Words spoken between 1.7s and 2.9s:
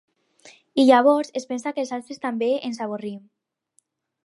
que els altres també ens